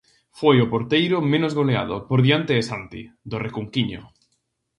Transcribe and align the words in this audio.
Foi 0.39 0.55
o 0.61 0.69
porteiro 0.73 1.17
menos 1.33 1.53
goleado, 1.59 1.95
por 2.09 2.19
diante 2.27 2.53
de 2.57 2.63
Santi, 2.69 3.03
do 3.29 3.37
Recunquiño. 3.45 4.01